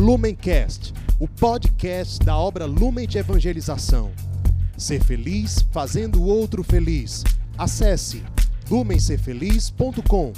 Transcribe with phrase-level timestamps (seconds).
[0.00, 4.10] Lumencast, o podcast da obra Lumen de Evangelização.
[4.74, 7.22] Ser feliz fazendo o outro feliz.
[7.58, 8.24] Acesse
[8.70, 10.32] lumencerfeliz.com.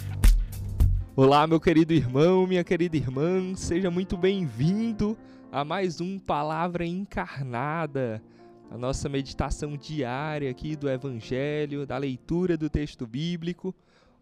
[1.14, 5.16] Olá, meu querido irmão, minha querida irmã, seja muito bem-vindo
[5.52, 8.20] a mais um Palavra Encarnada,
[8.68, 13.72] a nossa meditação diária aqui do Evangelho, da leitura do texto bíblico.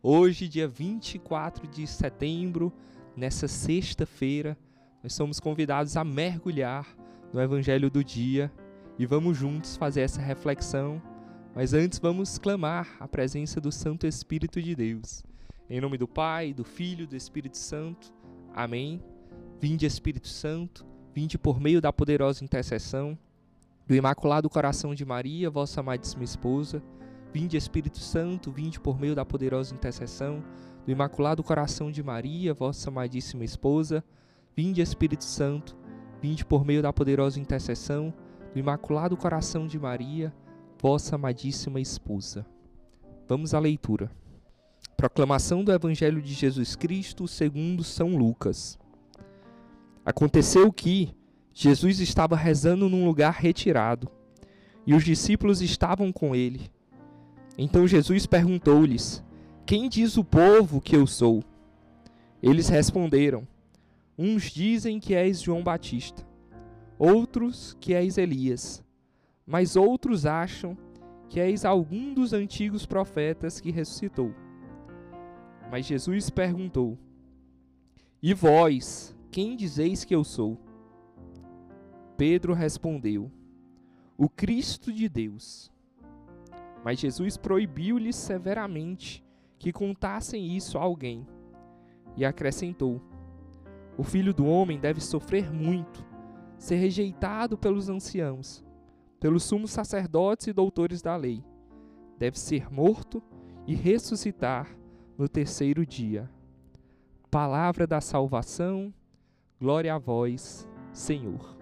[0.03, 2.71] Hoje, dia 24 de setembro,
[3.17, 4.55] nessa sexta-feira,
[5.03, 6.87] nós somos convidados a mergulhar
[7.33, 8.53] no Evangelho do dia
[8.99, 11.01] e vamos juntos fazer essa reflexão.
[11.55, 15.25] Mas antes, vamos clamar a presença do Santo Espírito de Deus.
[15.69, 18.13] Em nome do Pai, do Filho do Espírito Santo.
[18.55, 19.03] Amém.
[19.59, 23.19] Vinde, Espírito Santo, vinde por meio da poderosa intercessão
[23.87, 26.83] do Imaculado Coração de Maria, vossa amadíssima esposa.
[27.33, 30.45] Vinde, Espírito Santo, vinde por meio da poderosa intercessão
[30.85, 34.05] do Imaculado Coração de Maria, vossa amadíssima esposa.
[34.57, 35.77] Vinde, Espírito Santo,
[36.21, 38.13] vinde por meio da poderosa intercessão
[38.53, 40.33] do Imaculado Coração de Maria,
[40.81, 42.45] vossa amadíssima esposa.
[43.29, 44.11] Vamos à leitura.
[44.97, 48.79] Proclamação do Evangelho de Jesus Cristo segundo São Lucas.
[50.05, 51.15] Aconteceu que
[51.55, 54.11] Jesus estava rezando num lugar retirado,
[54.87, 56.71] e os discípulos estavam com ele.
[57.57, 59.23] Então Jesus perguntou-lhes:
[59.65, 61.43] Quem diz o povo que eu sou?
[62.43, 63.47] Eles responderam:
[64.23, 66.29] Uns dizem que és João Batista,
[66.99, 68.85] outros que és Elias,
[69.47, 70.77] mas outros acham
[71.27, 74.35] que és algum dos antigos profetas que ressuscitou.
[75.71, 76.99] Mas Jesus perguntou:
[78.23, 80.61] E vós, quem dizeis que eu sou?
[82.15, 83.33] Pedro respondeu:
[84.19, 85.73] O Cristo de Deus.
[86.85, 89.25] Mas Jesus proibiu-lhes severamente
[89.59, 91.27] que contassem isso a alguém,
[92.19, 93.01] e acrescentou:
[94.01, 96.03] O filho do homem deve sofrer muito,
[96.57, 98.65] ser rejeitado pelos anciãos,
[99.21, 101.45] pelos sumos sacerdotes e doutores da lei,
[102.19, 103.23] deve ser morto
[103.67, 104.75] e ressuscitar
[105.19, 106.31] no terceiro dia.
[107.31, 108.91] Palavra da salvação,
[109.61, 111.55] glória a vós, Senhor.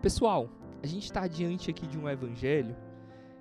[0.00, 0.48] Pessoal,
[0.82, 2.74] a gente está diante aqui de um evangelho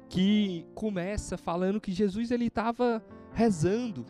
[0.10, 4.06] que começa falando que Jesus ele estava rezando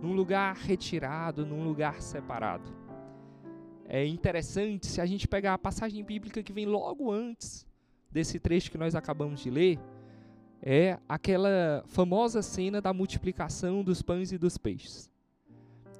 [0.00, 2.70] num lugar retirado, num lugar separado.
[3.86, 7.66] É interessante se a gente pegar a passagem bíblica que vem logo antes
[8.10, 9.78] desse trecho que nós acabamos de ler,
[10.62, 15.10] é aquela famosa cena da multiplicação dos pães e dos peixes.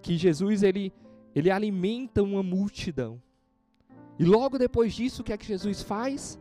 [0.03, 0.93] Que Jesus ele,
[1.35, 3.21] ele alimenta uma multidão.
[4.19, 6.39] E logo depois disso, o que é que Jesus faz?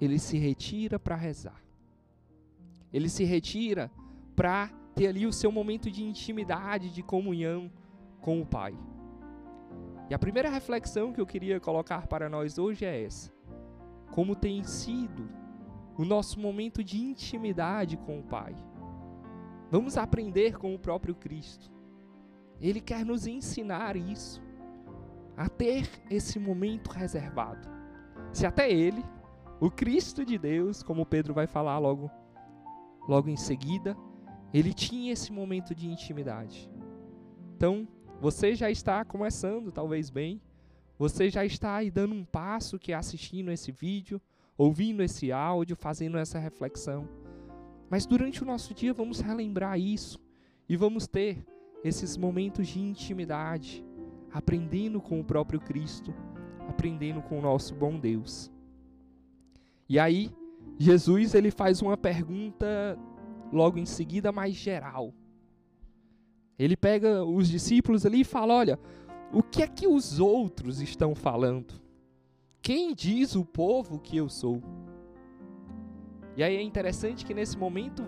[0.00, 1.60] Ele se retira para rezar.
[2.92, 3.90] Ele se retira
[4.34, 7.70] para ter ali o seu momento de intimidade, de comunhão
[8.20, 8.74] com o Pai.
[10.08, 13.30] E a primeira reflexão que eu queria colocar para nós hoje é essa:
[14.10, 15.28] como tem sido
[15.98, 18.54] o nosso momento de intimidade com o Pai.
[19.70, 21.70] Vamos aprender com o próprio Cristo.
[22.60, 24.42] Ele quer nos ensinar isso,
[25.36, 27.68] a ter esse momento reservado.
[28.32, 29.04] Se até Ele,
[29.60, 32.10] o Cristo de Deus, como Pedro vai falar logo,
[33.08, 33.96] logo em seguida,
[34.58, 36.70] ele tinha esse momento de intimidade.
[37.54, 37.86] Então,
[38.22, 40.40] você já está começando, talvez bem,
[40.98, 44.18] você já está aí dando um passo que é assistindo esse vídeo,
[44.56, 47.06] ouvindo esse áudio, fazendo essa reflexão.
[47.90, 50.18] Mas durante o nosso dia vamos relembrar isso
[50.66, 51.44] e vamos ter
[51.84, 53.84] esses momentos de intimidade,
[54.32, 56.14] aprendendo com o próprio Cristo,
[56.66, 58.50] aprendendo com o nosso bom Deus.
[59.86, 60.30] E aí,
[60.78, 62.98] Jesus ele faz uma pergunta
[63.52, 65.12] logo em seguida mais geral.
[66.58, 68.78] Ele pega os discípulos ali e fala: "Olha,
[69.32, 71.74] o que é que os outros estão falando?
[72.62, 74.62] Quem diz o povo que eu sou?"
[76.36, 78.04] E aí é interessante que nesse momento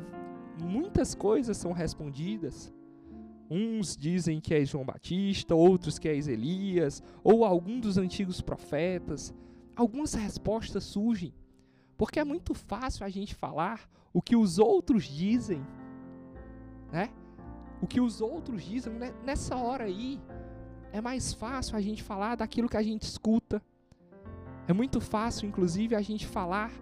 [0.63, 2.73] muitas coisas são respondidas.
[3.51, 9.33] Uns dizem que é João Batista, outros que é Elias, ou algum dos antigos profetas.
[9.75, 11.33] Algumas respostas surgem,
[11.99, 15.61] porque é muito fácil a gente falar o que os outros dizem,
[16.93, 17.11] né?
[17.83, 19.13] O que os outros dizem, né?
[19.25, 20.21] nessa hora aí,
[20.93, 23.61] é mais fácil a gente falar daquilo que a gente escuta.
[24.69, 26.73] É muito fácil, inclusive, a gente falar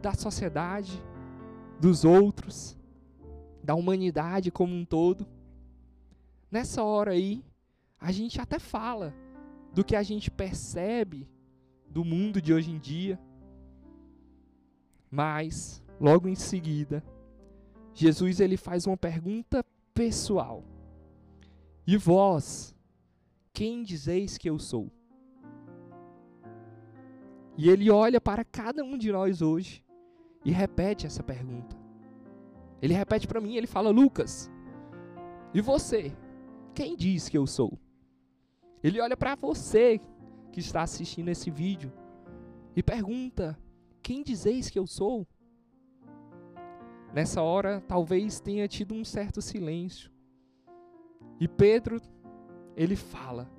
[0.00, 1.02] da sociedade,
[1.80, 2.78] dos outros,
[3.62, 5.26] da humanidade como um todo.
[6.50, 7.44] Nessa hora aí,
[7.98, 9.14] a gente até fala
[9.74, 11.28] do que a gente percebe
[11.88, 13.18] do mundo de hoje em dia.
[15.10, 17.02] Mas, logo em seguida,
[17.92, 20.64] Jesus ele faz uma pergunta pessoal.
[21.86, 22.74] E vós,
[23.52, 24.90] quem dizeis que eu sou?
[27.56, 29.84] E ele olha para cada um de nós hoje
[30.44, 31.76] e repete essa pergunta.
[32.80, 34.50] Ele repete para mim, ele fala: Lucas,
[35.52, 36.16] e você?
[36.74, 37.78] Quem diz que eu sou?
[38.82, 40.00] Ele olha para você
[40.52, 41.92] que está assistindo esse vídeo
[42.74, 43.58] e pergunta:
[44.02, 45.26] Quem dizeis que eu sou?
[47.12, 50.10] Nessa hora, talvez tenha tido um certo silêncio.
[51.40, 52.00] E Pedro,
[52.76, 53.50] ele fala.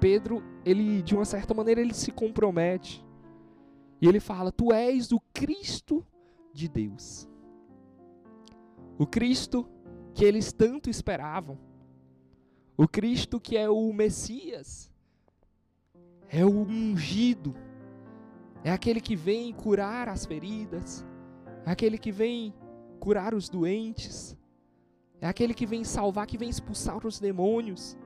[0.00, 3.04] Pedro, ele de uma certa maneira ele se compromete.
[4.00, 6.06] E ele fala: "Tu és o Cristo
[6.52, 7.28] de Deus".
[8.98, 9.68] O Cristo
[10.14, 11.58] que eles tanto esperavam.
[12.76, 14.90] O Cristo que é o Messias.
[16.28, 17.54] É o ungido.
[18.64, 21.04] É aquele que vem curar as feridas,
[21.64, 22.54] é aquele que vem
[22.98, 24.36] curar os doentes,
[25.20, 27.96] é aquele que vem salvar, que vem expulsar os demônios.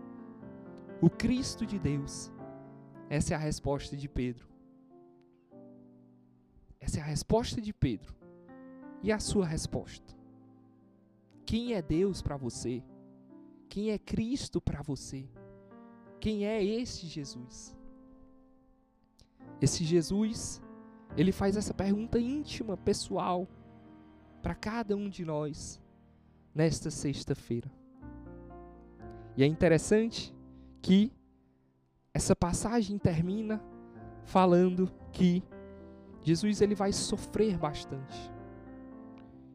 [1.01, 2.31] O Cristo de Deus.
[3.11, 4.49] Essa é a resposta de Pedro.
[6.81, 8.15] Essa é a resposta de Pedro.
[9.03, 10.15] E a sua resposta?
[11.45, 12.83] Quem é Deus para você?
[13.69, 15.29] Quem é Cristo para você?
[16.21, 17.77] Quem é esse Jesus?
[19.63, 20.61] Esse Jesus
[21.17, 23.47] ele faz essa pergunta íntima, pessoal,
[24.43, 25.81] para cada um de nós
[26.55, 27.71] nesta sexta-feira.
[29.37, 30.35] E é interessante
[30.83, 31.13] que
[32.13, 33.63] essa passagem termina
[34.25, 35.43] falando que
[36.23, 38.33] Jesus ele vai sofrer bastante.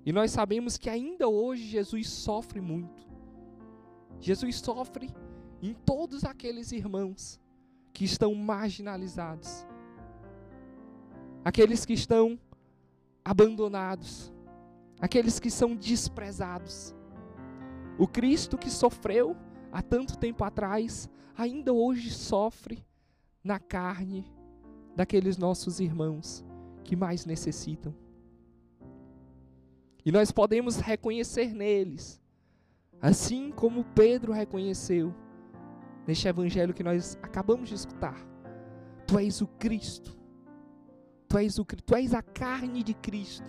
[0.06, 3.06] E nós sabemos que ainda hoje Jesus sofre muito.
[4.20, 5.10] Jesus sofre
[5.62, 7.40] em todos aqueles irmãos
[7.94, 9.66] que estão marginalizados,
[11.48, 12.38] aqueles que estão
[13.24, 14.34] abandonados,
[15.00, 16.94] aqueles que são desprezados.
[17.98, 19.34] O Cristo que sofreu
[19.72, 22.86] há tanto tempo atrás, ainda hoje sofre
[23.42, 24.30] na carne
[24.94, 26.44] daqueles nossos irmãos
[26.84, 27.96] que mais necessitam.
[30.04, 32.20] E nós podemos reconhecer neles,
[33.02, 35.16] assim como Pedro reconheceu
[36.06, 38.20] neste evangelho que nós acabamos de escutar.
[39.08, 40.18] Tu és o Cristo,
[41.28, 43.48] Tu és, o, tu és a carne de Cristo.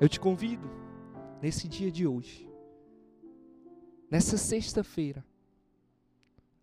[0.00, 0.68] Eu te convido,
[1.42, 2.50] nesse dia de hoje,
[4.10, 5.24] nessa sexta-feira,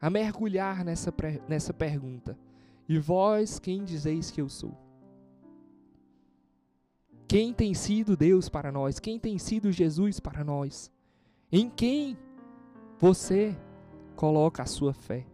[0.01, 1.13] a mergulhar nessa,
[1.48, 2.38] nessa pergunta.
[2.89, 4.75] E vós, quem dizeis que eu sou?
[7.27, 9.00] Quem tem sido Deus para nós?
[9.00, 10.89] Quem tem sido Jesus para nós?
[11.51, 12.18] Em quem
[12.98, 13.56] você
[14.15, 15.25] coloca a sua fé?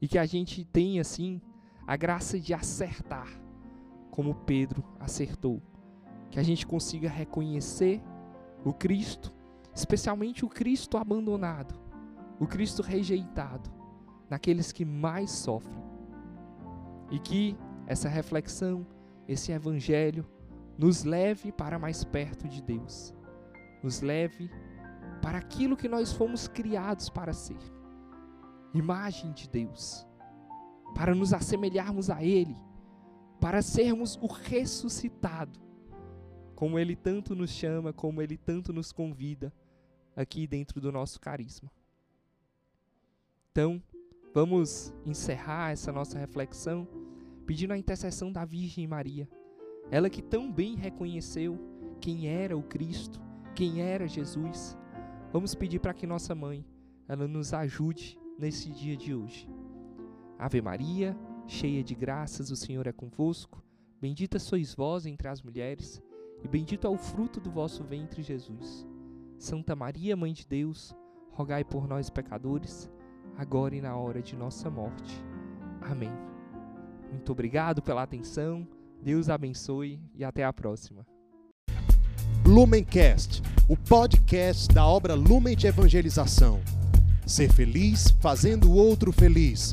[0.00, 1.40] E que a gente tenha, assim,
[1.86, 3.28] a graça de acertar,
[4.10, 5.62] como Pedro acertou.
[6.30, 8.02] Que a gente consiga reconhecer
[8.64, 9.32] o Cristo,
[9.74, 11.78] especialmente o Cristo abandonado,
[12.40, 13.70] o Cristo rejeitado,
[14.28, 15.84] naqueles que mais sofrem.
[17.10, 18.86] E que essa reflexão,
[19.28, 20.26] esse evangelho,
[20.76, 23.14] nos leve para mais perto de Deus,
[23.82, 24.50] nos leve
[25.22, 27.58] para aquilo que nós fomos criados para ser
[28.74, 30.04] imagem de Deus
[30.94, 32.56] para nos assemelharmos a Ele,
[33.40, 35.60] para sermos o ressuscitado,
[36.54, 39.52] como Ele tanto nos chama, como Ele tanto nos convida
[40.16, 41.70] aqui dentro do nosso carisma.
[43.50, 43.82] Então,
[44.32, 46.88] vamos encerrar essa nossa reflexão
[47.46, 49.28] pedindo a intercessão da Virgem Maria,
[49.90, 51.58] ela que tão bem reconheceu
[52.00, 53.20] quem era o Cristo,
[53.54, 54.76] quem era Jesus.
[55.32, 56.64] Vamos pedir para que nossa mãe
[57.06, 59.48] ela nos ajude nesse dia de hoje.
[60.44, 63.64] Ave Maria, cheia de graças, o Senhor é convosco.
[63.98, 66.02] Bendita sois vós entre as mulheres,
[66.42, 68.86] e bendito é o fruto do vosso ventre, Jesus.
[69.38, 70.94] Santa Maria, Mãe de Deus,
[71.30, 72.90] rogai por nós, pecadores,
[73.38, 75.18] agora e na hora de nossa morte.
[75.80, 76.12] Amém.
[77.10, 78.68] Muito obrigado pela atenção,
[79.02, 81.06] Deus abençoe e até a próxima.
[82.44, 86.60] Lumencast, o podcast da obra Lumen de Evangelização.
[87.26, 89.72] Ser feliz fazendo o outro feliz.